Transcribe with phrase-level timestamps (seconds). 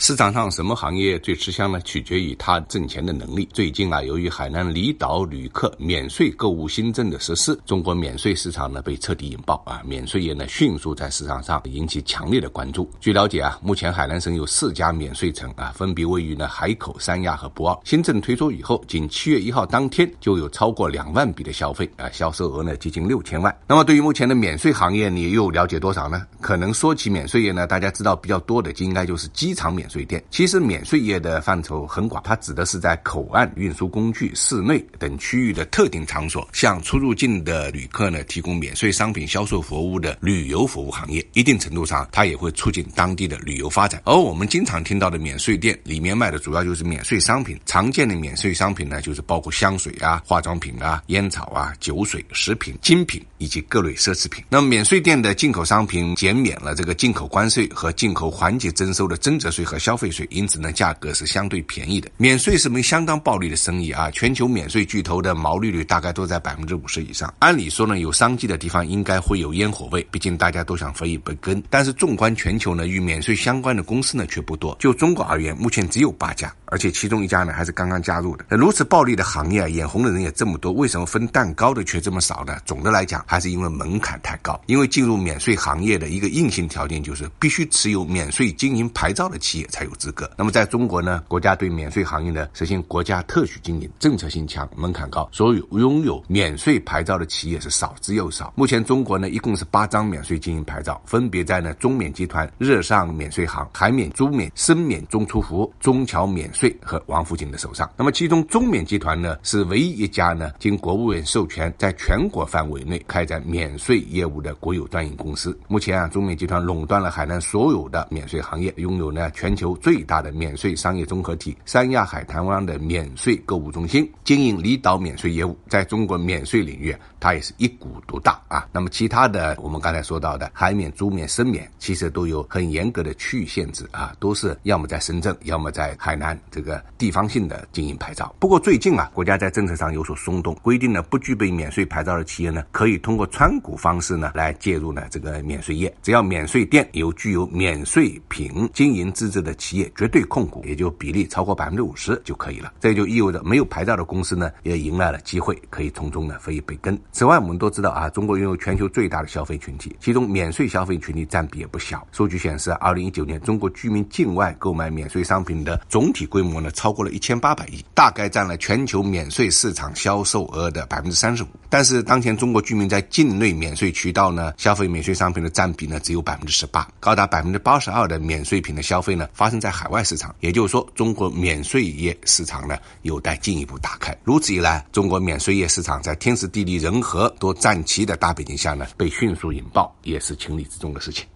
[0.00, 1.78] 市场上什么行业最吃香呢？
[1.82, 3.46] 取决于它挣钱的能力。
[3.52, 9.82] 最近啊，由于海南离岛旅客免税购物新政的实施，中国免税市场呢被彻底引爆啊！
[9.84, 12.90] 免税业呢迅速在市场上引起强烈的关注。
[12.98, 17.78] 据了解啊，目前海南省有四家免税城啊，分别位于呢海口、三亚和博鳌。
[17.84, 23.54] 新政推出以后，仅七月一号当天就有超过两万笔的消费啊，销售额呢接近六千万。
[23.66, 26.26] 那么对于目前的免税行业，你又了解多少呢？
[26.40, 29.89] 可能说起免税业呢，大家知道比较多的就应该就是机场免。
[29.90, 41.26] 税店其实免税业的范畴很广，它指的是在口岸运输工具、室内等区域的特定场所，向出入境的旅客呢提供免税商品销售服务的旅游服务行业。
[41.32, 44.00] 一定程度上，它也会促进当地的旅游发展。
[44.04, 54.44] 而我们经常听到的免税店里面卖的主要就是免税商品，常见的免税商品呢就是包括香水啊、化妆品啊、烟草啊、酒水、食品、精品以及各类奢侈品。
[54.48, 62.08] 那么免税店的进口商品减免了这个进口关税和进口环节征收的增值税和消费税，因此呢，价格是相对便宜的。
[62.18, 64.10] 免税是门相当暴利的生意啊！
[64.12, 67.32] 全球免税巨头的毛利率大概都在百分之五十以上。
[67.40, 71.60] 按理说呢，有商机的地方应该会有烟火味，毕竟大家都想分一杯羹。
[71.70, 74.76] 但是纵观全球呢，与免税相关的公司呢却不多。
[74.78, 78.44] 就中国而言，目前只有八家，而且其中一家呢还是刚刚加入的。
[78.50, 82.58] 如此暴利的行业啊，眼红的人也这么多，为什么分蛋糕的却这么少呢？
[82.66, 84.60] 总的来讲，还是因为门槛太高。
[84.66, 90.30] 因为进入免税行业的一个硬性条件就是必须持有免税经营牌照的企业才有资格。
[90.36, 98.52] 那么在中国呢，国家对免税行业呢实行国家特许经营，政策性强，门槛高，所有拥有免税牌照的企业是少之又少。
[98.56, 107.90] 目前中国呢一共是八张免税经营牌照，分别在呢中免集团、日上免税行、海免、中免、深免、中出服、中侨免税和王府井的手上。
[107.96, 115.56] 那么其中中免集团呢是唯一一家呢经国务院授权在全国范围内开展免税业务的国有专营公司。
[115.68, 128.66] 目前啊，中免集团垄断了海南所有的免税行业，拥有呢全球最大的免税商业综合体三亚海棠湾的免税购物中心，经营离岛免税业务，在中国免税领域，它也是一股独大啊。
[128.72, 138.34] 那么其他的，我们刚才说到的海免、租免、深免，其实都有很严格的区域限制啊，都是要么在深圳，要么在海南这个地方性的经营牌照。
[138.38, 150.20] 不过最近啊，国家在政策上有所松动，规定呢，不具备免税牌照的企业呢，可以通过川股方式呢来介入呢这个免税业，只要免税店有具有免税品经营资质的企业，绝对。
[150.30, 156.96] 控股也就比例超过百分之五十就可以了，这就意味着没有牌照的公司呢，也迎来了机会，可以从中呢分一杯羹。
[157.10, 162.06] 此外，我们都知道啊，中国拥有全球最大的消费群体，其中免税消费群体占比也不小。
[162.12, 171.48] 数据显示，二零一九年中国居民境外购买免税商品的总体规模呢，超过了一千八百亿，大概占了全球免税市场销售额的百分之三十五。
[171.68, 180.34] 但是，当前中国居民在境内免税渠道呢，消费免税商品的占比呢，只有百分之十八，高达百分之八十二的免税品的消费呢，发生在海外市场。
[180.40, 184.16] 也就是说，中国免税业市场呢有待进一步打开。
[184.24, 191.26] 如此一来，中国免税业市场在天时地利人和都占齐的大背景下呢，被迅速引爆也是情理之中的事情。